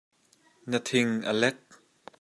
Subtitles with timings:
[0.69, 1.59] Na thing a lek.